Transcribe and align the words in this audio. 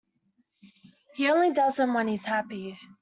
He 1.13 1.29
only 1.29 1.53
does 1.53 1.75
them 1.75 1.93
when 1.93 2.07
he’s 2.07 2.25
happy. 2.25 2.79